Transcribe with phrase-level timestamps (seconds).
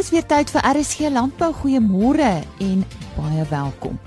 [0.00, 1.50] Dis weer tyd vir RSG Landbou.
[1.52, 2.30] Goeiemôre
[2.64, 2.84] en
[3.18, 3.98] baie welkom.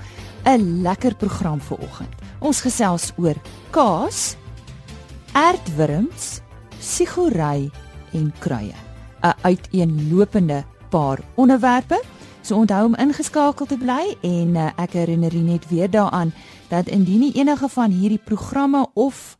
[0.43, 2.13] 'n Lekker program vir oggend.
[2.39, 3.37] Ons gesels oor
[3.69, 4.35] kaas,
[5.33, 6.41] aardwurms,
[6.79, 7.69] sigory
[8.11, 8.73] en kruie.
[9.21, 12.01] 'n Uiteenlopende paar onderwerpe.
[12.41, 16.33] So onthou om ingeskakel te bly en uh, ek herinner net weer daaraan
[16.69, 19.37] dat indien enige van hierdie programme of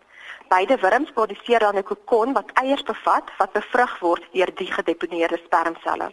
[0.49, 5.39] Beide wurms produseer dan 'n kokon wat eiers bevat wat bevrug word deur die gedeponeerde
[5.45, 6.13] spermselle.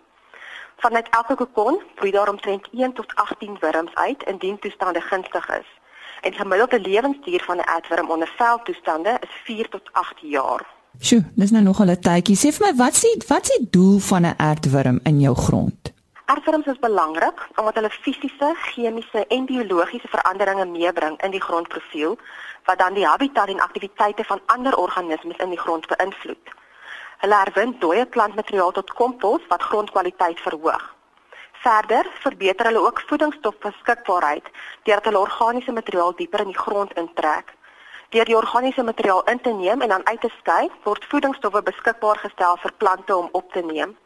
[0.77, 5.69] Vanuit elke kokon broei daar omtrent 1 tot 18 wurms uit indien toestande gunstig is.
[6.22, 10.66] En gemiddelde lewensduur van 'n aardwurm onder veldtoestande is 4 tot 8 jaar.
[11.01, 12.38] Sjoe, dis nou nog 'n tydjie.
[12.38, 15.82] Sê vir my, wat s'ie wat s'ie doel van 'n aardwurm in jou grond?
[16.25, 22.17] Aardwurms is belangrik omdat hulle fisiese, chemiese en biologiese veranderinge meebring in die grondprofiel
[22.63, 26.53] wat dan die habitat en aktiwiteite van ander organismes in die grond beïnvloed.
[27.17, 30.85] Hulle herwin dooie plantmateriaal tot kompos wat grondkwaliteit verhoog.
[31.66, 34.47] Verder verbeter hulle ook voedingsstofbeskikbaarheid
[34.84, 37.51] deurdat hulle organiese materiaal dieper in die grond intrek.
[38.16, 42.23] Deur die organiese materiaal in te neem en dan uit te skei, word voedingsstowwe beskikbaar
[42.23, 43.97] gestel vir plante om op te neem.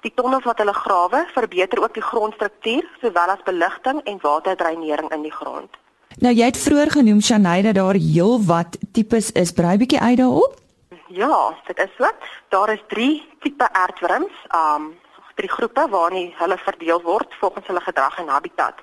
[0.00, 5.26] Die tonnels wat hulle grawe verbeter ook die grondstruktuur sowel as beligting en waterdreinering in
[5.26, 5.70] die grond.
[6.18, 9.52] Nou jy het vroeër genoem Shanay dat daar heelwat tipes is.
[9.52, 10.56] Brei bietjie uit daarop.
[11.08, 12.08] Ja, dit is so.
[12.48, 14.94] Daar is 3 tipe aardwurms, um
[15.38, 18.80] drie groepe waarin hulle verdeel word volgens hulle gedrag en habitat.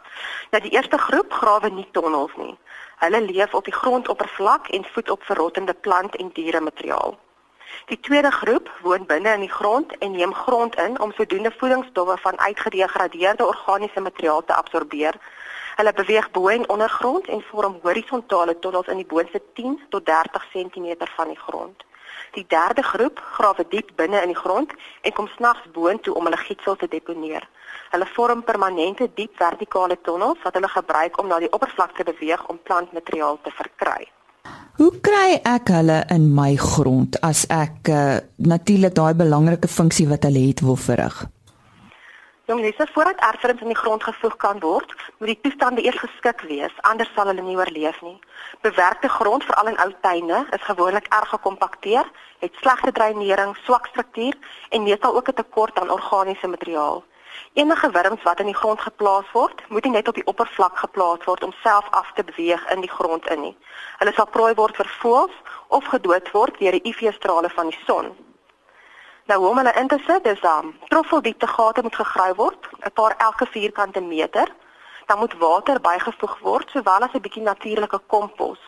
[0.52, 2.56] Nou die eerste groep grawe nie tonnels nie.
[3.04, 7.18] Hulle leef op die grondoppervlak en voed op verrottende plant en diere materiaal.
[7.86, 12.18] Die tweede groep woon binne in die grond en neem grond in om sodoende voedingsstowwe
[12.18, 15.16] van uitgedegradeerde organiese materiaal te absorbeer.
[15.76, 20.48] Hulle beweeg bo en ondergrond en vorm horisontale tonnels in die boonste 10 tot 30
[20.52, 21.84] cm van die grond.
[22.32, 26.42] Die derde groep grawe diep binne in die grond en kom snags boontoe om hulle
[26.48, 27.48] gietsel te deponeer.
[27.92, 32.48] Hulle vorm permanente diep vertikale tonnels wat hulle gebruik om na die oppervlakte te beweeg
[32.48, 34.15] om plantmateriaal te verkry.
[34.76, 40.28] Hoe kry ek hulle in my grond as ek uh, natuurlik daai belangrike funksie wat
[40.28, 41.22] hulle het wil verrig?
[42.52, 44.92] Jong, dis voordat erfenis in die grond gevoeg kan word,
[45.22, 48.18] moet die toestande eers geskik wees, anders sal hulle nie oorleef nie.
[48.68, 52.12] Bewerkte grond, veral in ou tuine, is gewoonlik erg gekompakteer,
[52.44, 54.36] het slegte dreinering, swak struktuur
[54.76, 57.00] en meestal ook 'n tekort aan organiese materiaal.
[57.54, 61.24] Enige wurms wat in die grond geplaas word, moet nie net op die oppervlak geplaas
[61.24, 63.58] word om self af te beweeg in die grond in nie.
[63.98, 65.36] Hulle sal prooi word vir voëls
[65.68, 68.16] of gedood word deur die UV-strale van die son.
[69.26, 72.94] Nou hoe om hulle in te sit, is dan troffeldiepte gate moet gegrawe word, 'n
[72.94, 74.48] paar elke vierkante meter.
[75.06, 78.60] Dan moet water bygevoeg word sowel as 'n bietjie natuurlike kompos.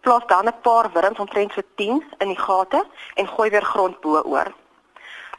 [0.00, 4.00] Plaas dan 'n paar wurms omtrent so 10 in die gate en gooi weer grond
[4.00, 4.52] bo-oor.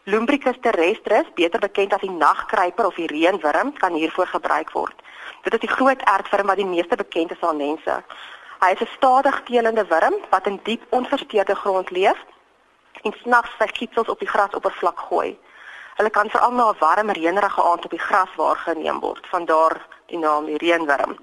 [0.08, 5.02] Lumbricus terrestris, beter bekend as die nagkruiper of die reënwurm, kan hiervoor gebruik word.
[5.44, 7.96] Dit is die groot aardwurm wat die meeste bekend is aan mense.
[8.62, 12.20] Hy is 'n stadig teelende wurm wat in diep onversteurde grond leef
[13.04, 15.38] en snags sy kietels op die grasoppervlak gooi.
[15.98, 19.76] Hulle kan veral na 'n warm reënerige aand op die gras waargeneem word, vandaar
[20.06, 21.18] die naam die reënwurm.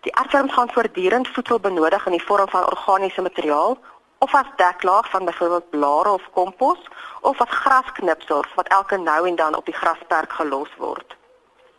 [0.00, 3.78] Die aardwurms gaan voortdurend voedsel benodig in die vorm van organiese materiaal
[4.18, 6.78] of as deklaag van byvoorbeeld blare of kompos
[7.20, 11.16] of as grasknipsels wat elke nou en dan op die grasperk gelos word.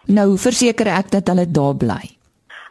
[0.05, 2.03] Nou verseker ek dat hulle daar bly.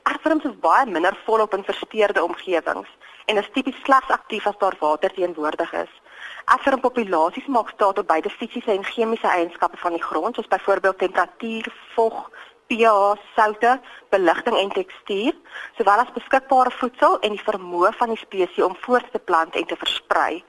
[0.02, 2.88] Aardwurms is baie minder volop in versteurde omgewings
[3.26, 5.92] en is tipies slegs aktief as daar water teenwoordig is.
[6.44, 11.72] Aardwurmpopulasies maak staat op beide fisiese en chemiese eienskappe van die grond, soos byvoorbeeld temperatuur,
[11.94, 12.30] vog,
[12.66, 13.80] pH, soutte,
[14.10, 15.34] beligting en tekstuur,
[15.78, 19.66] sowel as beskikbare voedsel en die vermoë van die spesies om voort te plant en
[19.66, 20.42] te versprei.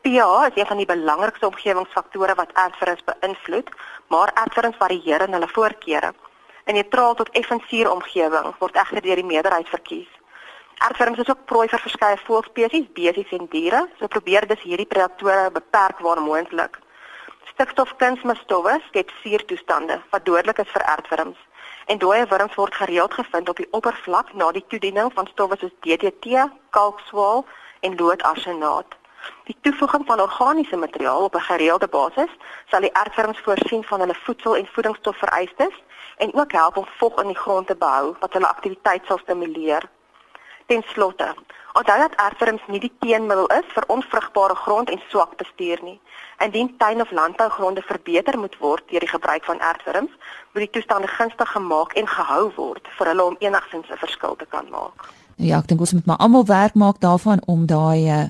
[0.00, 3.68] pH is een van die belangrikste omgewingsfaktore wat aardwurms beïnvloed,
[4.08, 6.14] maar aardwurms varieer in hulle voorkeure.
[6.66, 10.08] 'n Neutraal tot effensuur omgewing word egter deur die meerderheid verkies.
[10.78, 15.50] Aardwurms is ook prooi vir verskeie voëlspesies, besies en diere, so probeer dus hierdie predatore
[15.50, 16.78] beperk waar moontlik.
[17.52, 21.47] Stikstofkunsmisstowwe skep suurtoestande wat dodelik is vir aardwurms
[21.88, 25.74] en dooie wurms word gereeld gevind op die oppervlak na die toediening van stowwe soos
[25.80, 26.44] DDT,
[26.76, 27.44] kalkswaal
[27.80, 28.96] en loodarsenaat.
[29.48, 32.32] Die toevoeging van organiese materiaal op 'n gereelde basis
[32.70, 35.76] sal die aardwurms voorsien van hulle voedsel- en voedingsstofvereistes
[36.16, 39.82] en ook help om vog in die grond te behou wat hulle aktiwiteit sal stimuleer.
[40.68, 41.34] Ten slotte,
[41.72, 45.96] onthou dat aardwurms nie die teenmiddel is vir onvrugbare grond en swak bestuur nie.
[46.44, 50.12] Indien tuin of landbougronde verbeter moet word deur die gebruik van aardwurms,
[50.52, 54.46] moet die toestande gunstig gemaak en gehou word vir hulle om enigsins 'n verskil te
[54.50, 55.08] kan maak.
[55.36, 58.28] Ja, ek dink ons moet maar almal werk maak daarvan om daai uh,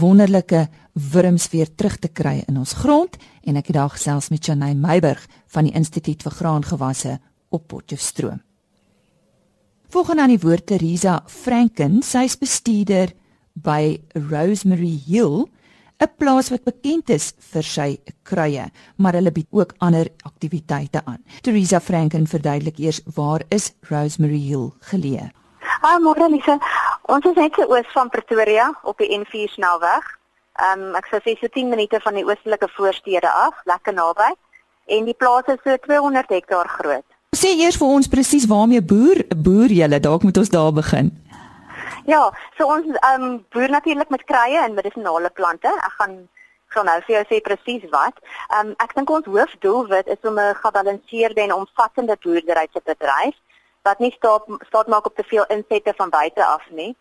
[0.00, 0.68] wonderlike
[1.12, 4.74] wurms weer terug te kry in ons grond en ek het daar gesels met Janey
[4.74, 7.18] Meiburg van die Instituut vir Graangewasse
[7.48, 8.47] op Potchefstroom.
[9.90, 13.08] Volgens aan die woord Teresa Franken, sy's bestuurder
[13.56, 15.48] by Rosemary Hill
[16.04, 18.66] 'n plaas wat bekend is vir sy kruie,
[18.98, 21.24] maar hulle bied ook ander aktiwiteite aan.
[21.40, 25.32] Teresa Franken verduidelik eers waar is Rosemary Hill geleë.
[25.80, 26.58] Hallo Morelise,
[27.08, 30.04] ons is net oos van Pretoria op die N4 snelweg.
[30.60, 34.34] Ehm um, ek sou sê so 10 minute van die oostelike voorstede af, lekker naby.
[34.86, 37.07] En die plaas is so 200 hektaar groot.
[37.36, 40.00] Sê eers vir ons presies waarmee boer boer julle?
[40.00, 41.10] Dalk moet ons daar begin.
[42.08, 42.22] Ja,
[42.56, 45.68] so ons ehm um, boer natuurlik met kruie en medisonale plante.
[45.68, 46.14] Ek gaan
[46.72, 48.16] gaan nou vir jou sê presies wat.
[48.48, 53.36] Ehm um, ek dink ons hoofdoelwit is om 'n gebalanseerde en omvattende boerdery te bedryf
[53.82, 56.96] wat nie staat staat maak op te veel insette van buite af nie.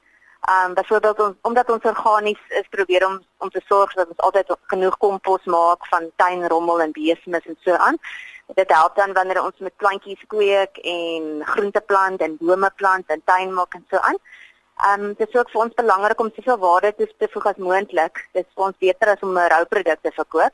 [0.51, 4.25] Ehm um, byvoorbeeld ons omdat ons organies is probeer om om te sorg dat ons
[4.27, 7.97] altyd genoeg kompos maak van tuinrommel en beesmis en so aan.
[8.55, 13.21] Dit help dan wanneer ons met plantjies kweek en groente plant en bome plant en
[13.25, 14.19] tuin maak en so aan.
[14.77, 17.55] Ehm um, dit is ook vir ons belangrik om soveel waarde toe te voeg as
[17.55, 18.27] moontlik.
[18.31, 20.53] Dit is vir ons beter as om 'n rou produk te verkoop.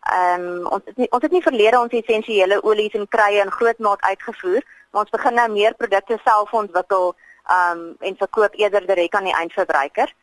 [0.00, 3.50] Ehm um, ons het nie, ons het nie verlede ons essensiële olies en kruie in
[3.50, 7.14] groot maat uitgevoer, maar ons begin nou meer produkte self ontwikkel
[7.46, 10.14] ehm um, en verkoop eerder direk aan die eindverbruiker.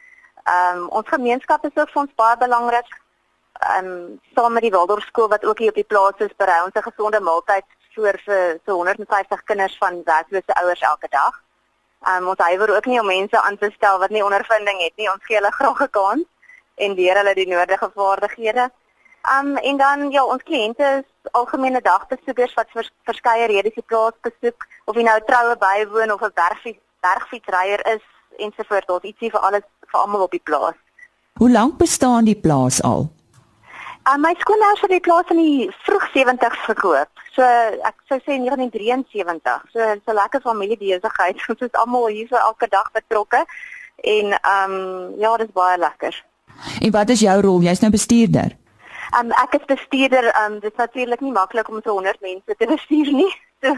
[0.44, 2.88] Ehm um, ons gemeenskap is ook vir ons baie belangrik.
[3.60, 6.64] Ehm um, saam met die Waldorf skool wat ook hier op die plaas is, berei
[6.64, 7.66] ons 'n gesonde maaltyd
[7.96, 11.44] vir vir so 150 kinders van werklose ouers elke dag.
[12.08, 15.12] Um, ons hywer ook nie om mense aan te stel wat nie ondervinding het nie.
[15.12, 16.26] Ons gee hulle graag 'n kans
[16.76, 18.70] en leer hulle die nodige vaardighede.
[19.40, 24.14] Um en dan ja, ons kliënte is algemene dagbesoekers wat vers, verskeie redes die plaas
[24.22, 28.04] besoek of jy nou troue bywoon of 'n bergfiets bergfietsryer is
[28.38, 28.90] ensovoorts.
[28.90, 30.78] Ons ietsie vir alles vir almal op die plaas.
[31.40, 33.10] Hoe lank bestaan die plaas al?
[34.06, 37.24] Uh, my skoonouers het die plaas in die vroeg 70's gekoop.
[37.34, 37.46] So
[37.90, 39.64] ek sou sê 1973.
[39.74, 41.42] So 'n lekker familiebesigheid.
[41.50, 43.42] Ons is almal hier so elke dag betrokke
[43.98, 46.24] en ehm um, ja, dit is baie lekker.
[46.82, 47.66] En wat is jou rol?
[47.66, 48.54] Jy's nou bestuurder.
[49.16, 50.30] Ehm um, ek is bestuurder.
[50.30, 53.34] Ehm um, dit is natuurlik nie maklik om so 100 mense te bestuur nie.
[53.62, 53.74] So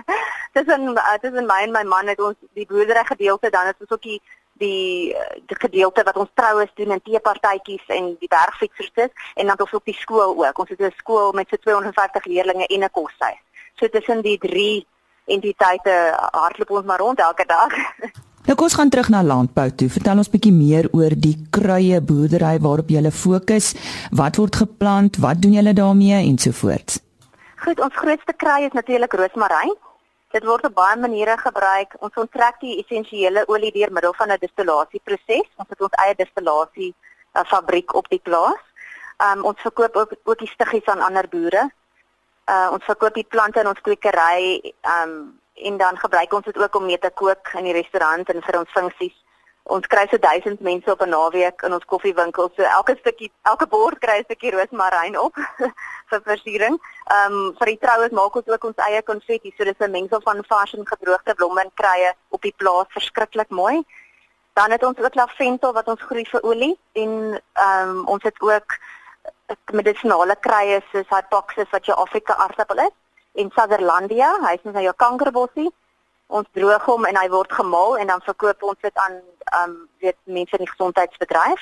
[0.54, 0.92] dis 'n
[1.22, 4.02] dis 'n my en my man het ons die boerdery gedeelte dan is ons ook
[4.02, 4.22] die
[4.58, 9.60] die die gedeelte wat ons troues doen en teepartytjies en die bergfietsers is en dan
[9.60, 10.60] ons op die skool ook.
[10.60, 13.42] Ons het 'n skool met so 250 leerders en 'n koshuis.
[13.76, 14.88] So tussen die drie
[15.26, 17.74] entiteite hardloop ons maar rond elke dag.
[18.48, 19.90] Nou kom ons gaan terug na landbou toe.
[19.92, 23.74] Vertel ons bietjie meer oor die kruie boerdery waarop jy fokus.
[24.12, 25.18] Wat word geplant?
[25.20, 27.02] Wat doen julle daarmee ensovoorts?
[27.60, 29.76] Goed, ons grootste krui is natuurlik roosmaryn.
[30.36, 31.96] Dit word op baie maniere gebruik.
[32.04, 35.48] Ons onttrek die essensiële olie deur middel van 'n distillasieproses.
[35.56, 36.94] Ons het ons eie distillasie
[37.34, 38.64] uh, fabriek op die plaas.
[39.18, 41.70] Um, ons verkoop ook ook die stiggies aan ander boere.
[42.46, 46.76] Uh, ons verkoop die plante in ons kwekery um, en dan gebruik ons dit ook
[46.76, 49.16] om mee te kook in die restaurant en vir ons funksies
[49.68, 52.52] Ons kry so 1000 mense op 'n naweek in ons koffiewinkel.
[52.56, 55.36] So elke stukkie, elke bord kry 'n stukkie roosmaryn op
[56.10, 56.80] vir versiering.
[57.12, 59.54] Ehm um, vir die troues maak ons ook ons eie konfetti.
[59.58, 63.50] So dis 'n mengsel van vars en gedroogde blomme en kruie op die plaas, verskriklik
[63.50, 63.84] mooi.
[64.54, 68.42] Dan het ons ook lavendel wat ons groei vir olie en ehm um, ons het
[68.42, 68.78] ook
[69.72, 72.96] medisinale kruie soos Hypoxis wat jou Afrika aardappel is
[73.34, 75.70] en Sutherlandia, hy is nou jou kankerbossie.
[76.28, 79.76] Ons droog hom en hy word gemaal en dan verkoop ons dit aan ehm um,
[80.04, 81.62] weet mense in die gesondheidsbedryf.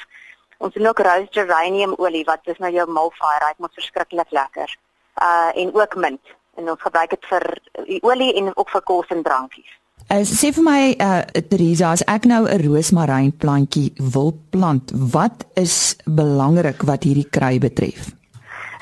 [0.58, 4.78] Ons doen ook rose geranium olie wat dis nou jou malfire, dit moet verskriklik lekker.
[5.22, 7.44] Uh en ook mint en ons gebruik dit vir
[7.86, 9.72] die olie en ook vir kos en drankies.
[10.06, 15.46] Uh, sê vir my uh Teresa, as ek nou 'n roosmaryn plantjie wil plant, wat
[15.56, 18.14] is belangrik wat hierdie kry betref?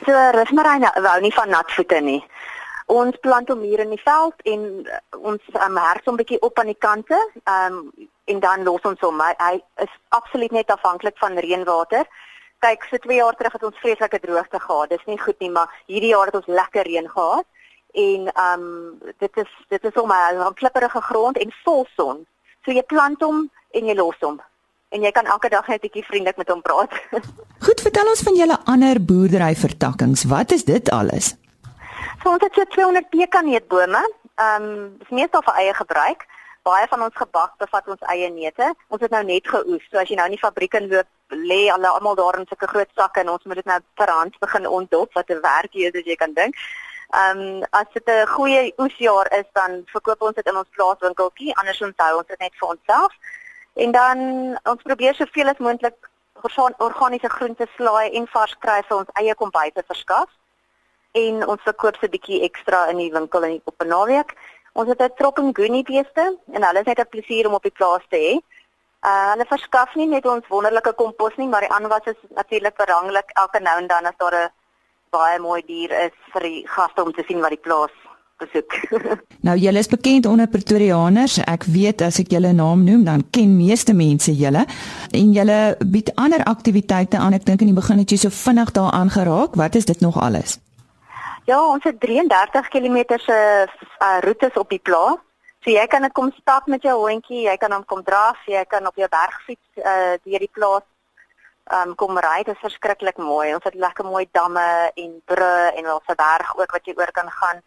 [0.06, 2.24] So roosmaryn hou nie van nat voete nie.
[2.92, 6.60] Ons plant hom hier in die veld en uh, ons um, hers hom bietjie op
[6.60, 7.80] aan die kante, um
[8.25, 9.20] en dan los ons hom.
[9.20, 12.08] Hy, hy is absoluut net afhanklik van reënwater.
[12.63, 14.94] Kyk, so 2 jaar terug het ons vreeslike droogte gehad.
[14.94, 17.46] Dis nie goed nie, maar hierdie jaar het ons lekker reën gehad
[17.94, 18.63] en um
[19.20, 22.25] dit is dit is om 'n klipperige grond en vol son.
[22.66, 24.42] So jy plant hom en jy los hom
[24.94, 26.92] en jy kan elke dag net 'n bietjie vriendelik met hom praat.
[27.66, 30.24] Goed, vertel ons van julle ander boerdery vertakkings.
[30.24, 31.36] Wat is dit alles?
[32.24, 34.03] So ons het so 200 pekaneetbome.
[34.41, 36.25] Um dis meestal vir eie gebruik.
[36.63, 38.74] Baie van ons gebak bevat ons eie neute.
[38.88, 39.83] Ons het nou net geoes.
[39.89, 42.89] So as jy nou in die fabriek inloop, lê hulle almal daar in sulke groot
[42.95, 46.05] sakke en ons moet dit nou per hand begin ontdop wat 'n werkie is as
[46.05, 46.55] jy kan dink.
[47.13, 51.55] Ehm um, as dit 'n goeie oesjaar is, dan verkoop ons dit in ons plaaswinkeltjie,
[51.55, 53.13] anders onthou ons dit net vir onsself.
[53.74, 54.17] En dan
[54.63, 56.10] ons probeer soveel as moontlik
[56.77, 60.29] organiese groente slaai en vars kry vir ons eie kombuise verskaf.
[61.13, 64.34] En ons verkoop se bietjie ekstra in die winkel in op 'n naweek.
[64.74, 67.63] Ons het 'n trop en goonie beeste en hulle is net 'n plesier om op
[67.63, 68.34] die plaas te hê.
[69.03, 73.29] Uh hulle verskaf nie net ons wonderlike kompos nie, maar die aanwas is natuurlik belangrik
[73.34, 74.51] elke nou en dan as daar 'n
[75.12, 77.91] baie mooi dier is vir die gaste om te sien wat die plaas
[78.41, 78.72] besoek.
[79.48, 81.38] nou julle is bekend onder Pretoriaaners.
[81.46, 84.65] Ek weet as ek julle naam noem, dan ken meeste mense julle
[85.12, 87.34] en julle bied ander aktiwiteite aan.
[87.34, 89.55] Ek dink in die begin het jy so vinnig daaraan geraak.
[89.55, 90.58] Wat is dit nog alles?
[91.45, 95.19] Ja, ons het 33 km se uh, roetes op die plaas.
[95.63, 98.63] So jy kan net kom stap met jou hondjie, jy kan hom kom draf, jy
[98.67, 100.83] kan op jou bergfiets uh, deur die plaas
[101.71, 103.53] um, kom ry, dit is verskriklik mooi.
[103.55, 107.12] Ons het lekker mooi damme en brûe en ons het berg ook wat jy oor
[107.15, 107.63] kan gaan.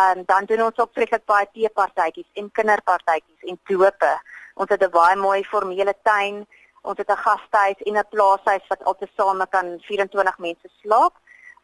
[0.00, 4.12] Um, dan doen ons ook vreeslik baie teepartytjies en kinderpartytjies en dope.
[4.54, 6.46] Ons het 'n baie mooi formele tuin.
[6.82, 11.12] Ons het 'n gastehuis en 'n plaashuis wat altesaame kan 24 mense slaap.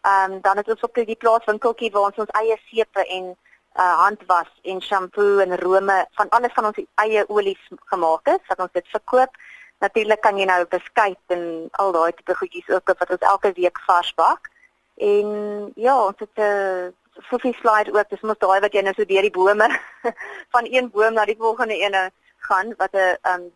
[0.07, 3.37] Ehm um, dan het ons ook die plaaswinkeltjie waar ons ons eie sepe en
[3.85, 8.61] uh handwas en shampoo en rome van alles van ons eie olies gemaak is wat
[8.65, 9.33] ons dit verkoop.
[9.85, 13.81] Natuurlik kan jy nou beskuit en al daai tipe goedjies ook wat ons elke week
[13.89, 14.49] vars bak.
[14.95, 15.29] En
[15.75, 16.87] ja, ons het 'n uh,
[17.31, 19.69] Sofie slide ook, dis mos daai wat jy nou so deur die bome
[20.55, 22.11] van een boom na die volgende ene
[22.49, 23.53] gaan wat 'n um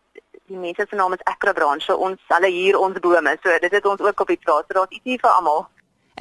[0.47, 1.83] die mense se naam is Acrobranch.
[1.83, 3.37] So ons hulle hier ons bome.
[3.43, 4.63] So dit het ons ook op die plaas.
[4.67, 5.67] So daar's ietsie vir almal.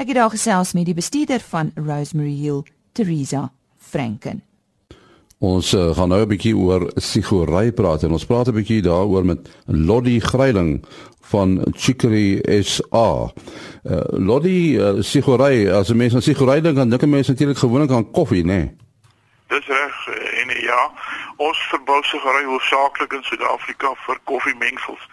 [0.01, 4.43] Ek het daar gesels met die bestuurder van Rosemary Hill, Teresa Franken.
[5.39, 9.25] Ons uh, gaan nou 'n bietjie oor sigory praat en ons praat 'n bietjie daaroor
[9.25, 10.85] met Lottie Greiling
[11.21, 13.29] van Chicory SA.
[13.85, 17.91] Uh, Lottie uh, sigory, as jy mens aan sigory dink, dan dink mense natuurlik gewoonlik
[17.91, 18.57] aan koffie, né?
[18.57, 18.77] Nee?
[19.49, 20.07] Dis reg
[20.41, 20.91] en ja,
[21.37, 25.05] ons verbou sigory hoofsaaklik in Suid-Afrika vir koffiemengsels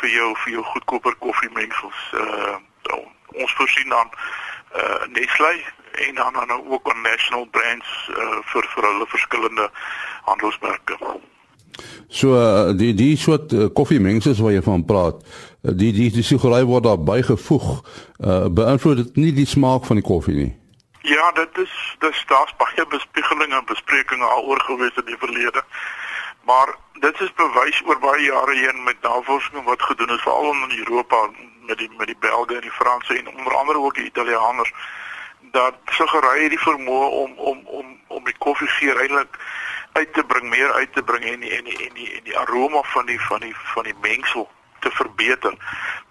[0.00, 2.12] vir jou vir jou goedkoper koffiemengsels.
[2.16, 2.72] Uh
[3.34, 4.10] ons voorsien dan
[4.76, 5.54] uh Nestlé
[5.92, 9.70] en dan dan ook aan national brands uh, vir vir hulle verskillende
[10.22, 10.96] handelsmerke.
[12.08, 16.24] So uh, die die soort uh, koffiemengsels wat jy van praat, uh, die die die
[16.24, 17.68] suikerry word daar bygevoeg,
[18.20, 20.52] uh, beïnvloed dit nie die smaak van die koffie nie.
[21.02, 21.74] Ja, dit is
[22.04, 25.64] dis daar's baie bespiegelinge en besprekings al oor gewees in die verlede.
[26.46, 30.78] Maar dit is bewys oor baie jare heen met navorsing wat gedoen is veral in
[30.78, 31.28] Europa
[31.72, 34.72] met die met die Belge en die Franse en onder andere ook die Italianers
[35.40, 39.38] dat sugery die vermoë om om om om die koffiegeur eintlik
[39.92, 42.38] uit te bring, meer uit te bring en die, en die, en die, en die
[42.38, 44.48] aroma van die van die van die mengsel
[44.80, 45.56] te verbeter.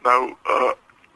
[0.01, 0.71] Nou uh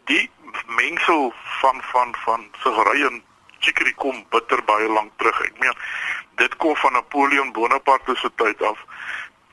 [0.06, 0.30] die
[0.78, 3.24] mengsel van van van sugery en
[3.60, 5.42] chicory kom bitter baie lank terug.
[5.42, 5.78] Ek meen
[6.42, 8.86] dit kom van Napoleon Bonaparte se tyd af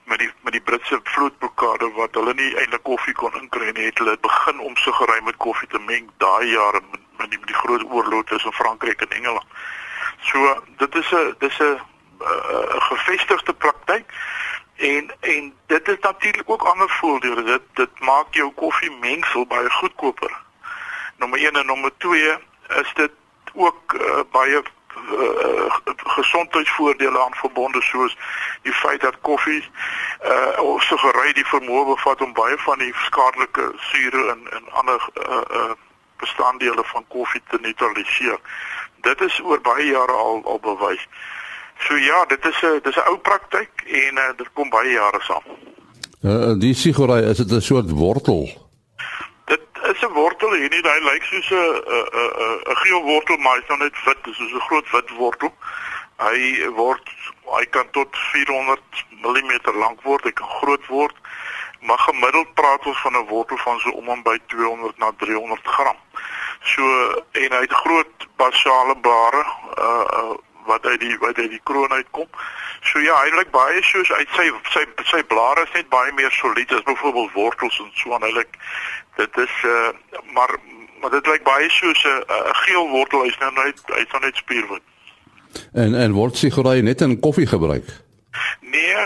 [0.05, 3.99] met die met die Britse vlootblokkade wat hulle nie eintlik koffie kon inkry nie, het
[3.99, 7.85] hulle begin om sugery met koffie te meng daai jare met met die, die groot
[7.91, 9.47] oorlog tussen Frankryk en Engeland.
[10.21, 14.05] So dit is 'n dis 'n 'n gevestigde praktyk
[14.83, 17.43] En en dit is natuurlik ook ander voordele.
[17.43, 20.41] Dit dit maak jou koffiemengsel baie goedkoper.
[21.17, 23.11] Nommer 1 en nommer 2 is dit
[23.55, 24.63] ook uh, baie
[24.97, 25.77] uh,
[26.17, 28.17] gesondheidsvoordele aan verbonde soos
[28.63, 29.65] die feit dat koffie
[30.25, 35.09] uh of sigaret die vermoë bevat om baie van die skadelike sure en en ander
[35.29, 35.73] uh, uh
[36.23, 38.39] bestanddele van koffie te neutraliseer.
[39.01, 41.09] Dit is oor baie jare al al bewys.
[41.79, 45.21] So ja, dit is 'n dis 'n ou praktyk en uh, dit kom baie jare
[45.21, 45.43] saam.
[46.23, 48.62] Uh, die sigaret is dit 'n soort wortel
[49.91, 53.57] is 'n wortel hier nie, hy lyk soos 'n 'n 'n 'n geel wortel, maar
[53.57, 55.55] hy's nou net wit, soos 'n groot wit wortel.
[56.19, 57.11] Hy word
[57.57, 58.81] hy kan tot 400
[59.11, 61.17] mm lank word, hy kan groot word.
[61.81, 65.67] Maar gemiddeld praat ons van 'n wortel van so om en by 200 na 300
[65.67, 65.97] gram.
[66.63, 66.83] So
[67.33, 69.45] en hy het groot basale blare
[69.79, 72.29] uh uh wat uit die wat uit die kroon uitkom.
[72.91, 76.33] So ja, hy lyk baie soos uit sy sy sy blare is net baie meer
[76.35, 78.27] solied as byvoorbeeld wortels en so aan.
[78.27, 78.57] Hy lyk
[79.17, 79.91] dit is uh
[80.35, 80.57] maar
[81.01, 84.37] maar dit lyk baie soos 'n uh, geel wortel hy's nou net hy's nou net
[84.37, 84.87] spierwit.
[85.73, 87.87] En en word sigaret net in koffie gebruik?
[88.61, 88.97] Nee,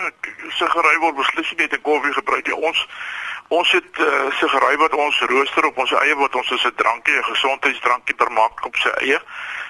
[0.48, 2.56] sigaret word beslis nie net in koffie gebruik nie.
[2.56, 2.86] Ons
[3.48, 7.16] ons het uh, sigaret wat ons rooster op ons eie wat ons as 'n drankie,
[7.18, 9.20] 'n gesondheidsdrankie vermaak op sy eie.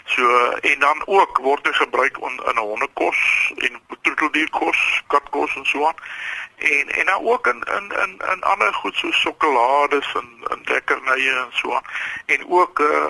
[0.04, 5.86] So en dan ook word dit gebruik in 'n hondekos en troeteldierkos, katkos en so
[5.86, 5.94] aan.
[6.56, 11.30] En en dan ook in in in in ander goed so sjokolades en en lekkernye
[11.30, 11.86] en so aan.
[12.26, 13.08] En ook uh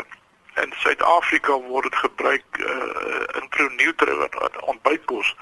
[0.62, 4.30] in Suid-Afrika word dit gebruik uh in proneutre
[4.60, 5.36] ontbytkos.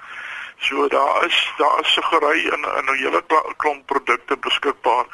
[0.56, 3.22] So daar is daar is sugery in in 'n hele
[3.56, 5.04] klomp produkte beskikbaar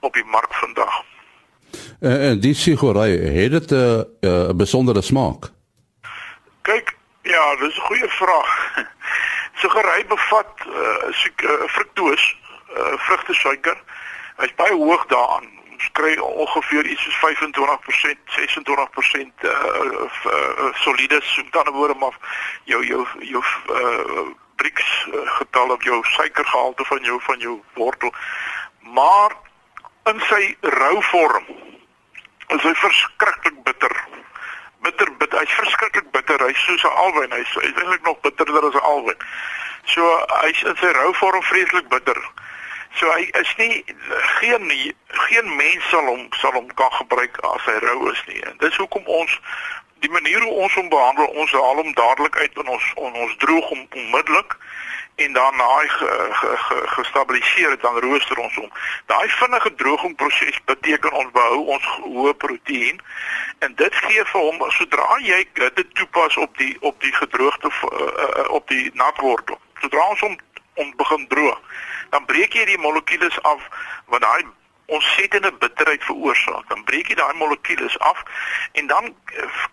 [0.00, 1.02] op die mark vandag.
[2.00, 3.10] En uh, die sugery
[3.42, 5.50] het dit 'n uh, 'n besondere smaak.
[6.62, 8.50] Kyk, ja, dis 'n goeie vraag.
[9.60, 10.74] Sugery bevat uh,
[11.50, 12.38] uh fruktoos,
[12.76, 13.82] uh, vrugtesuiker.
[14.36, 15.48] Hy's baie hoog daaraan.
[15.72, 21.94] Ons kry ongeveer iets soos 25%, 26% uh, uh, uh solides, so met ander woorde
[21.94, 22.16] maar
[22.64, 24.28] jou jou jou uh
[24.60, 28.12] Brix uh, getal op jou suikergehalte van jou van jou wortel.
[28.96, 29.36] Maar
[30.12, 31.46] in sy rou vorm
[32.48, 33.94] is hy verskriklik bitter.
[34.84, 36.44] Bitter bitter hy's verskriklik bitter.
[36.46, 37.32] Hy's soos 'n alwyn.
[37.36, 39.26] Hy's eintlik nog bitterder as 'n alwyn.
[39.84, 40.04] So
[40.42, 42.20] hy's in sy rou vorm vreeslik bitter.
[42.98, 43.84] So hy is nie
[44.40, 48.42] geen geen mens sal hom sal hom kan gebruik as hy rou is nie.
[48.42, 49.40] En dis hoekom ons
[50.00, 53.36] die manier hoe ons hom behandel ons haal hom dadelik uit en ons on, ons
[53.44, 54.56] droog hom onmiddellik
[55.20, 55.88] en dan na hy
[56.96, 58.70] gestabiliseer het dan rooster ons hom.
[59.06, 63.02] Daai vinnige droogingproses beteken ons behou ons hoë proteïen
[63.58, 68.46] en dit gee vir hom sodra jy dit toepas op die op die gedroogde uh,
[68.48, 69.60] op die natwortel.
[69.82, 70.38] Sodra ons hom
[70.80, 71.60] om begin droog,
[72.10, 73.68] dan breek jy die molekules af
[74.08, 74.48] wat daai
[74.90, 76.68] ontsettende bitterheid veroorsaak.
[76.68, 78.22] Dan breek jy daai molekules af
[78.72, 79.14] en dan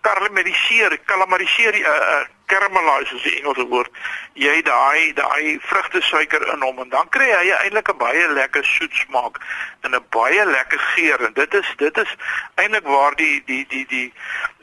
[0.02, 3.92] karameliseer, karameliseer die uh, uh, caramelize is die Engelse woord.
[4.40, 8.94] Jy daai daai vrugtesuiker in hom en dan kry hy eintlik 'n baie lekker soet
[9.04, 9.40] smaak
[9.84, 12.12] en 'n baie lekker geur en dit is dit is
[12.56, 14.14] eintlik waar die die die die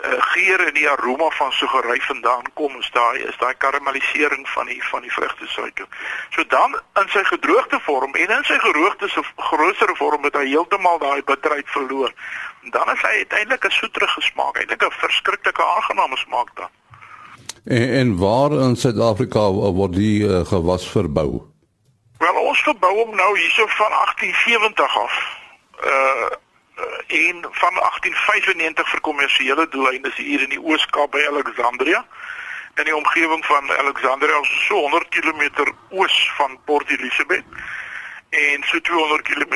[0.05, 4.67] uh, geur en die aroma van sugery vandaan kom is daai is daai karamelisering van
[4.67, 5.87] die van die vrugtesuiker.
[6.31, 10.47] So dan in sy gedroogde vorm en in sy geroogde se groter vorm het hy
[10.49, 12.13] heeltemal daai bitterheid verloor.
[12.63, 16.73] Dan is hy uiteindelik 'n soeterige smaak, eintlik 'n verskriklike aangename smaak dan.
[17.65, 21.43] En, en waar in Suid-Afrika word die uh, gewas verbou?
[22.19, 25.21] Wel ons verbou hom nou hierso van 1870 af.
[25.85, 26.43] Uh
[27.07, 32.01] en van 1895 vir kommersiële doeleinde is hier in die Oos-Kaap by Alexandria
[32.75, 37.45] in die omgewing van Alexandria so 100 km oos van Port Elizabeth
[38.31, 39.55] en so 200 km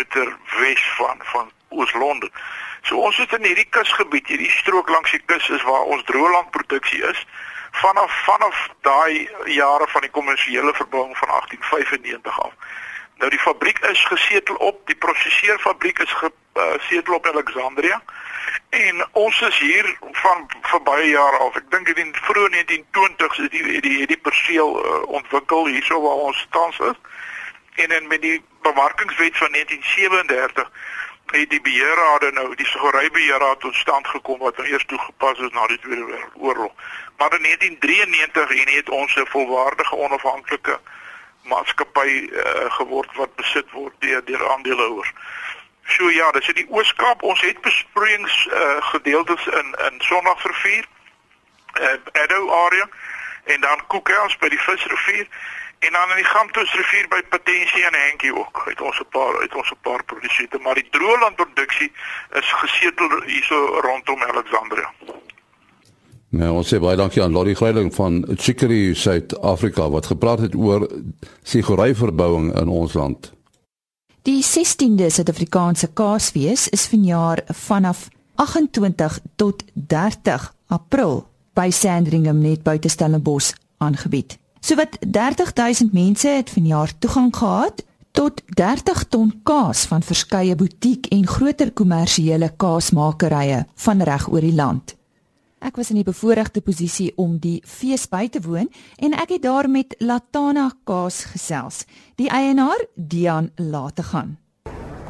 [0.58, 2.30] wes van van Oos-London.
[2.82, 7.02] So ons het in hierdie kusgebied, hierdie strook langs die kus is waar ons droëlandproduksie
[7.10, 7.26] is
[7.70, 12.52] vanaf vanaf daai jare van die kommersiële verbouing van 1895 af.
[13.18, 16.14] Nou die fabriek is gesetel op, die prosesseerfabriek is
[16.52, 18.02] gesetel op Alexandria
[18.68, 21.56] en ons is hier van vir baie jare af.
[21.56, 26.22] Ek dink in die vroeë 1920s is die die die perseel uh, ontwikkel hierso waar
[26.28, 26.98] ons tans is.
[27.74, 30.70] En in met die bemarkingswet van 1937
[31.30, 35.66] het die beheerrade nou die sigaretbeheerraad tot stand gekom wat nou eers toegepas is na
[35.66, 36.72] die Tweede Wêreldoorlog.
[37.16, 40.80] Maar in 1993 en het ons 'n volwaardige onafhanklike
[41.42, 45.12] maatskappy uh, geword wat besit word deur deur aandeelhouers.
[45.86, 47.22] So ja, dis in die Ooskaap.
[47.22, 50.84] Ons het besproeiings uh, gedeeltes in in Sondagrivier,
[51.80, 52.88] uh, Edo area
[53.44, 55.26] en dan Koekels by die visrivier
[55.78, 58.62] en dan in die Gamtoos rivier by Potensie en Henkie ook.
[58.70, 61.92] Het ons 'n paar uit ons 'n paar produsente, maar die droëland produksie
[62.40, 64.92] is gesetel hierso rondom Alexandria.
[66.28, 70.88] Nou, ons sê baie dankie aan Lottie Greiling van Chicory Suid-Afrika wat gepraat het oor
[71.42, 73.32] siguryverbouing in ons land.
[74.22, 82.88] Die 16de Suid-Afrikaanse Kaasfees is vanjaar vanaf 28 tot 30 April by Sandringham net buite
[82.88, 84.38] Stellenbosch aangebied.
[84.68, 91.22] Sowat 30000 mense het vanjaar toegang gehad tot 30 ton kaas van verskeie butiek en
[91.26, 94.92] groter kommersiële kaasmakerye van reg oor die land.
[95.64, 98.68] Ek was in die bevoordeelde posisie om die fees by te woon
[99.00, 101.86] en ek het daar met Latana Kaas gesels,
[102.20, 104.36] die eienaar Dian laat gaan.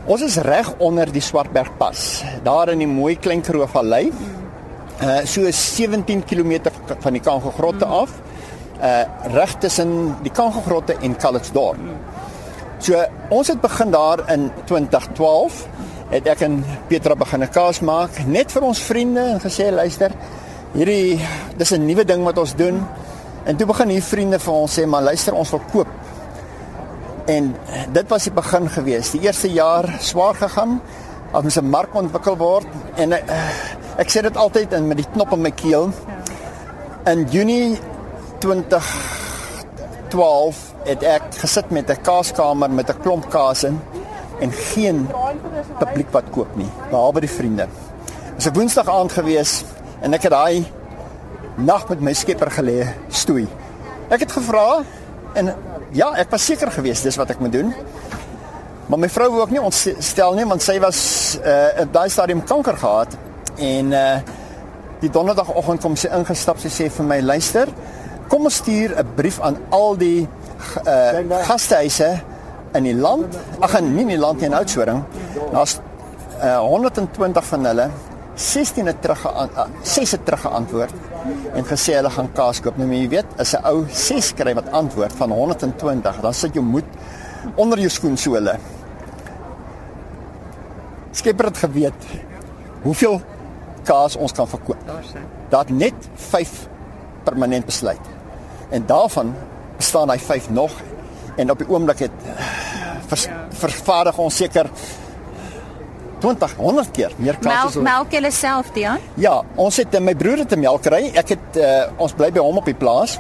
[0.07, 4.07] Ons is reg onder die Swartbergpas, daar in die mooi klein Karoo Vallei.
[5.03, 6.71] Uh so 17 km
[7.03, 8.21] van die Kangogrotte af.
[8.79, 11.79] Uh reg tussen die Kangogrotte en Calitzdorp.
[12.79, 12.95] So
[13.29, 15.67] ons het begin daar in 2012
[16.09, 20.12] het ek en Petra begin 'n kaas maak net vir ons vriende en gesê luister
[20.73, 21.21] hierdie
[21.57, 22.87] dis 'n nuwe ding wat ons doen.
[23.45, 25.88] En toe begin hier vriende vir ons sê maar luister ons wil koop.
[27.27, 27.57] En
[27.93, 30.81] dit was die begin gewees die eerste jaar swaar gegaan
[31.33, 33.19] as ons 'n mark ontwikkel word en uh,
[33.97, 35.91] ek sê dit altyd in met die knop in my keel.
[37.07, 37.79] In Junie
[38.38, 43.81] 2012 het ek gesit met 'n kaaskamer met 'n klomp kaas in
[44.40, 45.09] en geen
[45.79, 47.66] publiek wat koop nie behalwe die vriende.
[47.66, 47.72] Dit
[48.35, 49.64] was 'n Woensdag aand gewees
[50.01, 50.66] en ek het daai
[51.55, 53.48] nag met my skepper gelê stoei.
[54.09, 54.83] Ek het gevra
[55.33, 55.55] en
[55.90, 57.74] ja, ek was seker geweest dis wat ek moet doen.
[58.87, 62.44] Maar my vrou wou ook nie ontstel nie want sy was uh op daai stadium
[62.44, 63.16] kanker gehad
[63.57, 64.16] en uh
[65.01, 67.68] die donderdagoggend kom sy ingestap sy sê vir my luister
[68.29, 70.29] kom ons stuur 'n brief aan al die
[70.87, 72.21] uh gastehuise
[72.75, 75.05] in die land ag nie in die land nie in Oudtshoorn
[75.53, 75.81] daar's
[76.43, 77.91] uh 120 van hulle
[78.38, 79.27] 16 het terug
[79.83, 80.95] 6 het terug geantwoord
[81.55, 82.77] en gesê hulle gaan kaas koop.
[82.79, 86.64] Nou jy weet, as 'n ou 6 kry wat antwoord van 120, dan sit jou
[86.64, 86.85] moed
[87.55, 88.59] onder jou skoensole.
[91.12, 92.07] Skepper het geweet
[92.83, 93.21] hoeveel
[93.85, 94.79] kaas ons kan verkoop.
[95.49, 96.69] Daar net 5
[97.25, 98.17] permanent besluit.
[98.70, 99.35] En daarvan
[99.78, 100.72] staan hy 5 nog
[101.37, 102.11] en op die oomblik het
[103.07, 104.70] vers, vervaardig ons seker
[106.18, 109.02] 20 100 keer meer kaas melk, melk julle self Dian?
[109.22, 111.12] Ja, ons het my broer het 'n melkery.
[111.14, 113.18] Ek het uh, ons bly by hom op die plaas.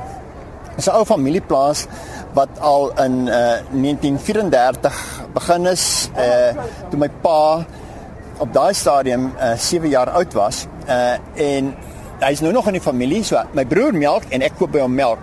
[0.74, 1.86] Dit is 'n ou familieplaas
[2.34, 4.94] wat al in uh, 1934
[5.34, 6.50] begin is uh
[6.90, 7.64] toe my pa
[8.38, 10.66] op daai stadium uh 7 jaar oud was.
[10.88, 11.74] Uh en
[12.20, 14.94] hy's nou nog in die familie, so my broer melk en ek koop by hom
[14.94, 15.22] melk.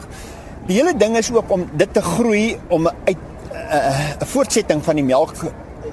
[0.68, 3.22] Die hele ding is ook om dit te groei om uit 'n
[3.74, 5.34] uh, voortsetting van die melk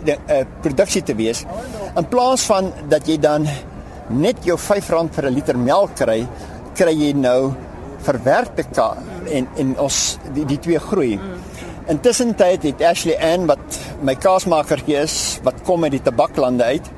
[0.04, 1.44] die uh, produksie te wees
[1.96, 3.46] in plaas van dat jy dan
[4.08, 6.26] net jou R5 vir 'n liter melk kry
[6.74, 7.52] kry jy nou
[8.02, 8.96] verwerkte ka
[9.30, 11.20] en en ons die, die twee groei.
[11.86, 16.90] Intussen het Ashley Ann wat my kaasmakertjie is wat kom uit die tabaklande uit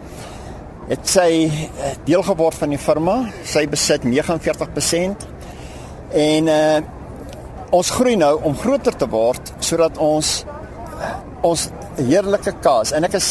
[0.89, 3.17] het sy eh, deel geword van die firma.
[3.49, 5.31] Sy besit 49%
[6.15, 6.83] en uh
[7.75, 10.29] ons groei nou om groter te word sodat ons
[11.43, 11.65] ons
[11.99, 13.29] heerlike kaas en ek is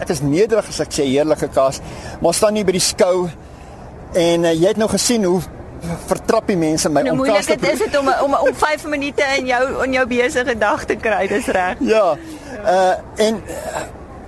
[0.00, 1.82] ek is nederig as ek sê heerlike kaas
[2.22, 3.26] maar staan nie by die skou
[4.16, 5.40] en uh, jy het nou gesien hoe
[6.08, 7.74] vertrap die mense my nou, om kaas te probeer.
[7.74, 11.26] Is dit om om om 5 minute in jou in jou besige dag te kry,
[11.30, 11.82] dis reg.
[11.88, 12.12] Ja.
[12.62, 13.42] Uh en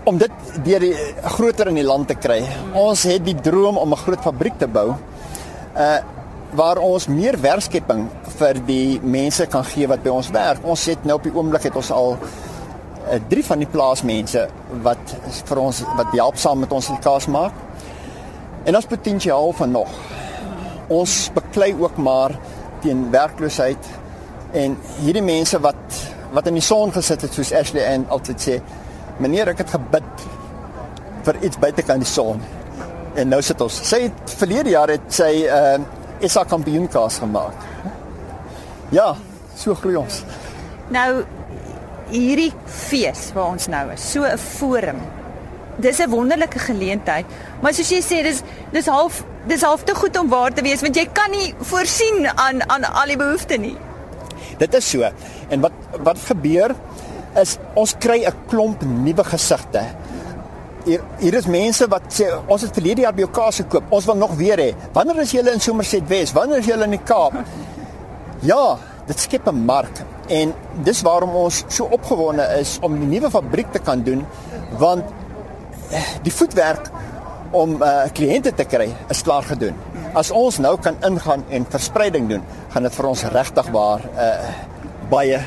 [0.05, 0.31] om dit
[0.64, 0.95] deur die
[1.37, 2.40] groter in die land te kry.
[2.77, 4.95] Ons het die droom om 'n groot fabriek te bou.
[5.77, 5.99] Uh
[6.55, 8.05] waar ons meer werkskepping
[8.38, 10.62] vir die mense kan gee wat by ons werk.
[10.62, 14.49] Ons het nou op die oomblik het ons al uh, drie van die plaasmense
[14.83, 15.17] wat
[15.49, 17.53] vir ons wat help saam met ons kaas maak.
[18.64, 19.90] En ons potensiaal van nog.
[20.88, 22.38] Ons beklei ook maar
[22.81, 23.90] teen werkloosheid
[24.53, 26.01] en hierdie mense wat
[26.35, 28.57] wat in die son gesit het soos Ashley en altyd sê,
[29.18, 30.24] meneer ek het gebid
[31.24, 32.40] vir iets buite kan die son.
[33.14, 33.77] En nou sit ons.
[33.88, 35.79] Sy het verlede jaar het sy uh
[36.24, 37.64] SA kampioenkaas gemaak.
[38.94, 39.11] Ja,
[39.59, 40.22] so groei ons.
[40.94, 41.24] Nou
[42.09, 45.00] hierdie fees waar ons nou is, so 'n forum.
[45.77, 47.27] Dis 'n wonderlike geleentheid,
[47.61, 50.81] maar soos jy sê, dis dis half dis half te goed om waar te wees
[50.81, 53.77] want jy kan nie voorsien aan aan al die behoeftes nie.
[54.59, 55.11] Dit is so.
[55.48, 55.72] En wat
[56.03, 56.74] wat gebeur
[57.40, 59.83] is ons kry 'n klomp nuwe gesigte.
[60.85, 63.85] Hier hier is mense wat sê ons het verlede jaar by jou kaas gekoop.
[63.90, 64.75] Ons wil nog weer hê.
[64.92, 66.33] Wanneer is julle in Somerset Wes?
[66.33, 67.33] Wanneer is julle in die Kaap?
[68.44, 73.31] Ja, dit skep 'n mark en dis waarom ons so opgewonde is om die nuwe
[73.31, 74.27] fabriek te kan doen
[74.79, 75.05] want
[75.90, 76.90] eh, die voetwerk
[77.55, 79.77] om uh, kliënte te kry is klaar gedoen.
[80.18, 82.42] As ons nou kan ingaan en verspreiding doen,
[82.75, 84.31] gaan dit vir ons regtig waar uh,
[85.11, 85.38] baie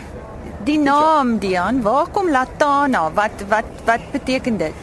[0.68, 3.06] Die naam Dian, waar kom Latana?
[3.16, 4.74] Wat wat wat beteken dit?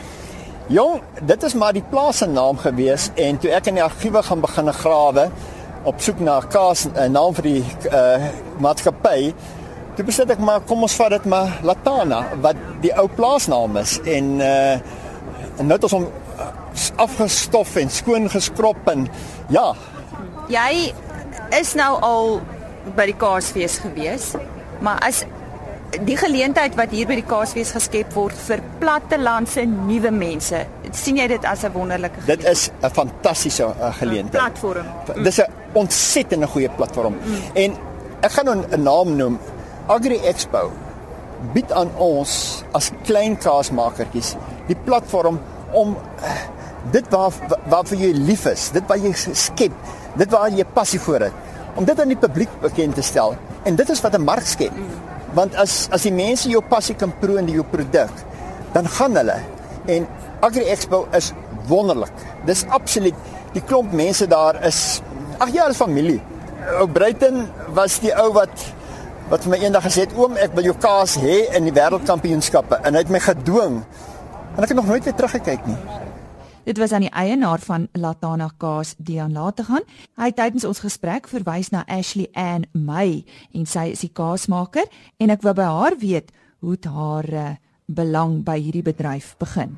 [0.72, 4.22] Jong, dit is maar die plaas se naam gewees en toe ek in die argiewe
[4.24, 5.26] gaan begin grawe
[5.84, 8.30] op soek na 'n kaas 'n naam vir die uh
[8.64, 9.34] maatskappy,
[9.96, 14.00] toe besluit ek maar kom ons vat dit maar Latana wat die ou plaasnaam is
[14.00, 14.80] en uh
[15.58, 16.08] en nou het ons hom
[16.96, 19.08] afgestof en skoon geskrop en
[19.48, 19.74] ja.
[20.48, 20.94] Jy
[21.60, 22.40] is nou al
[22.96, 24.32] by die Kaasfees gewees,
[24.80, 25.24] maar as
[26.02, 31.26] die geleentheid wat hier by die Kaasfees geskep word vir plattelandse nuwe mense, sien jy
[31.28, 32.44] dit as 'n wonderlike geleentheid?
[32.44, 34.42] Dit is 'n fantastiese uh, geleentheid.
[34.42, 34.86] Platform.
[35.16, 35.22] Mm.
[35.22, 37.14] Dis 'n ontsettende goeie platform.
[37.14, 37.42] Mm.
[37.54, 37.76] En
[38.20, 39.38] ek gaan nou 'n naam noem.
[39.86, 40.70] Agri Expo
[41.52, 45.40] bied aan ons as klein kaasmakertjies die platform
[45.72, 46.28] om uh,
[46.92, 47.32] dit waar
[47.68, 49.72] waarvoor jy lief is, dit wat jy skep,
[50.16, 51.32] dit waar jy passie vir het,
[51.74, 53.36] om dit aan die publiek bekend te stel.
[53.64, 54.72] En dit is wat 'n mark skep.
[55.34, 58.12] Want as as die mense jou passie kan proe in jou produk,
[58.74, 59.38] dan gaan hulle.
[59.90, 60.06] En
[60.44, 61.32] Agri Expo is
[61.68, 62.12] wonderlik.
[62.46, 63.16] Dis absoluut
[63.54, 65.00] die klomp mense daar is
[65.38, 66.20] ag ja, is familie.
[66.78, 67.44] Ou Bruiten
[67.76, 68.70] was die ou wat
[69.30, 72.82] wat vir my eendag gesê het oom ek wil jou kaas hê in die wêreldkampioenskappe
[72.84, 75.78] en hy het my gedwing en ek het nog nooit weer teruggekyk nie.
[76.64, 79.84] Dit was aan die eienaar van Latana Kaas, Dian Lategan.
[80.16, 83.20] Hy het tydens ons gesprek verwys na Ashley Ann May
[83.52, 84.88] en sy is die kaasmaker
[85.20, 86.32] en ek wou by haar weet
[86.64, 87.44] hoe haar uh,
[87.84, 89.76] belang by hierdie bedryf begin.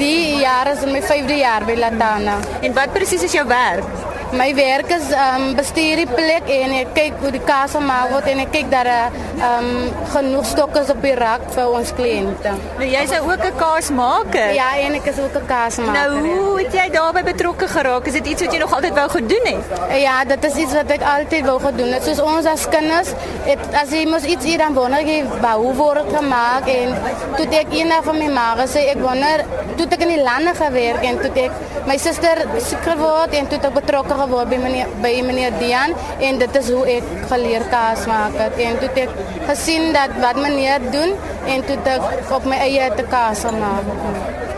[0.00, 2.40] Die jaar is my 5de jaar by Latana.
[2.64, 4.13] En wat presies is jou werk?
[4.32, 8.28] My werk is um bestuur die plek en ek kyk hoe die kaas gemaak word
[8.32, 9.68] en ek kyk dat er um
[10.14, 12.54] genoeg stokke is op die rak vir ons kliënte.
[12.80, 14.54] Nou jy's ook 'n kaasmaker.
[14.54, 15.92] Ja, en ek is ook 'n kaasmaker.
[15.92, 18.06] Nou hoe het jy daarbey betrokke geraak?
[18.06, 20.00] Is dit iets wat jy nog altyd wou gedoen het?
[20.00, 22.02] Ja, dit is iets wat ek altyd wou gedoen het.
[22.04, 23.12] Soos ons as kinders,
[23.44, 26.94] het, as jy mos iets hier dan wonder jy hoe word dit gemaak en
[27.36, 29.44] toe ek eendag van my ma gesê ek wonder,
[29.76, 31.52] toe ek in die lande gewerk en toe ek
[31.86, 35.94] my suster siek geword en toe ek betrokke geword by meneer by meneer Dian
[36.28, 38.58] en dit is hoe ek geleer kaas maak het.
[38.68, 39.10] en toe ek
[39.50, 41.14] gesien dat wat meneer doen
[41.46, 43.88] en toe ek op my eie te kaas maak.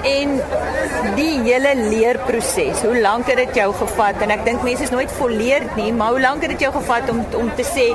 [0.07, 0.37] En
[1.16, 4.20] die hele leerproses, hoe lank het dit jou gevat?
[4.22, 7.11] En ek dink mense is nooit volleerd nie, maar hoe lank het dit jou gevat
[7.11, 7.88] om om te sê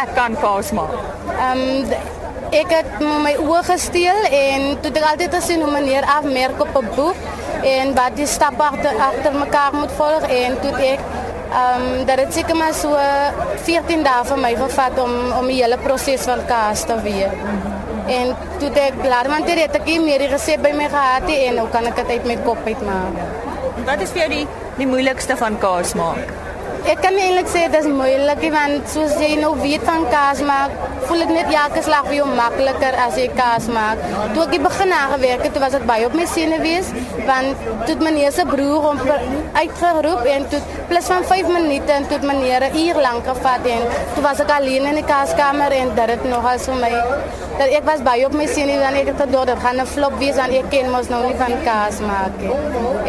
[0.00, 0.96] ek kan kaas maak?
[1.36, 2.18] Ehm um,
[2.50, 6.88] ek het my oë gesteel en toe ek altyd gesien hoe meneer afmerk op 'n
[6.96, 7.18] boek
[7.64, 11.00] en wat die stappe agter agter mekaar moet volg en toe ek
[11.50, 12.98] ehm um, dat dit seker maar so
[13.66, 17.32] 14 dae vir my gevat om om die hele proses van kaas te weet.
[18.06, 21.58] En toe ek laat man dit het ek meer die resep by my gehad en
[21.62, 23.18] nou kan ek dit uit my kop uitmaak.
[23.86, 24.46] Wat is vir jou die
[24.78, 26.49] die moeilikste van kaas maak?
[26.88, 30.72] Ek kan eintlik sê dit is moeilik want soos jy nou weet van kaas maak,
[31.08, 34.00] voel ek net elke slag vir jou makliker as jy kaas maak.
[34.32, 36.88] Toe ek begin aangewerk het, was dit baie op my senuwees
[37.28, 39.02] want toe meneer se broer hom
[39.58, 43.82] uitgeroep en toe plus van 5 minute en toe meneer 'n uur lank gevat en
[44.14, 46.92] toe was ek alleen in die kaaskamer en dit het nogal vir my
[47.60, 50.14] dat ek was baie op my senuwees en ek het gedoen dat gaan 'n flop
[50.18, 52.56] wees aan ek ken mos nou nie van kaas maak nie.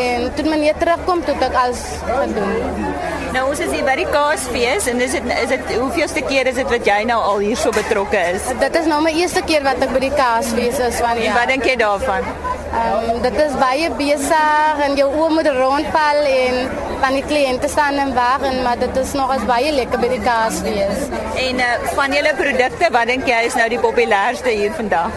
[0.07, 2.89] En toe meneer terugkom toe ek als gedoen.
[3.31, 6.55] Nou ons is hier by die Kaasfees en is dit is dit hoeveelste keer is
[6.55, 8.49] dit wat jy nou al hier so betrokke is?
[8.59, 11.33] Dit is nou my eerste keer wat ek by die Kaasfees is van ja.
[11.33, 12.27] Wat dink jy daarvan?
[12.71, 16.69] Ehm um, dit is baie besig en jou oë moet rondval en
[17.01, 20.11] van die kliënte staan en wag en maar dit is nog as baie lekker by
[20.13, 21.07] die Kaasfees.
[21.41, 25.09] En uh, van julle produkte, wat dink jy is nou die populairste hier vandag?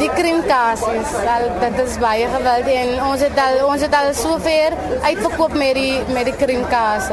[0.00, 4.10] die krimkaas is al dit is baie geweldig en ons het al ons het al
[4.16, 4.76] sover
[5.06, 7.08] uitverkoop met die met die krimkaas.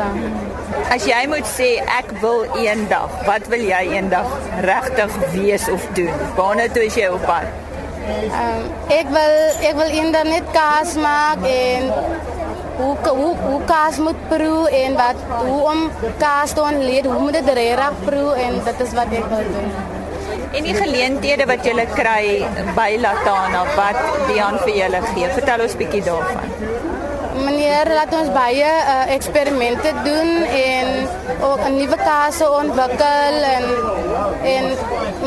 [0.92, 4.30] As jy moet sê ek wil eendag, wat wil jy eendag
[4.66, 6.26] regtig wees of doen?
[6.40, 7.48] Waarna toe is jy op pad?
[8.04, 9.36] Um, ek wil
[9.70, 11.88] ek wil eendag net kaas maak en
[12.78, 17.34] hoe hoe hoe kaas moet proe en wat hoe om kaas te onleed, hoe moet
[17.40, 19.70] dit reg proe en dit is wat ek wil doen.
[20.54, 22.46] En die geleenthede wat julle kry
[22.78, 25.32] by Latana wat Dian vir julle gee.
[25.40, 26.93] Vertel ons bietjie daarvan.
[27.34, 31.08] Meneer laat ons baie uh, eksperimente doen en
[31.42, 33.66] ook nuwe kaas ontwikkel en
[34.44, 34.66] en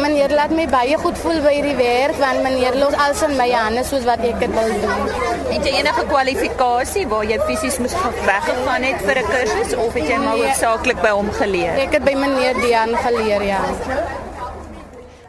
[0.01, 3.49] meneer laat my baie goed voel by hierdie werk want meneer los alles in my
[3.51, 5.11] hande soos wat ek dit wil doen.
[5.51, 7.97] Het jy enige kwalifikasie waar jy fisies moes
[8.29, 11.75] weggegaan het vir 'n kursus of het jy maar hoofsaaklik by hom geleer?
[11.87, 13.62] Ek het by meneer Dian geleer, ja.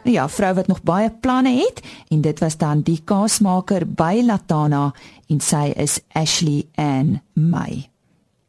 [0.08, 4.22] Nou ja, vrou wat nog baie planne het en dit was dan die kaasmaker by
[4.24, 4.92] Latana
[5.28, 7.88] en sy is Ashley Ann May.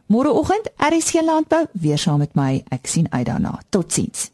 [0.10, 2.63] Môreoggend RSC Landbou weer saam met my.
[2.74, 3.60] Ek sien uit daarna.
[3.70, 4.32] Totsiens.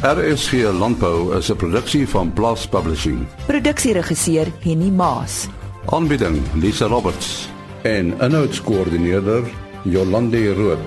[0.00, 3.26] RSG Landbou is 'n produksie van Blast Publishing.
[3.46, 5.48] Produksieregisseur Henny Maas.
[5.86, 7.48] Aanbieding Lisa Roberts
[7.82, 9.44] en 'n notas koördineerder
[9.84, 10.78] Jolande Rooi.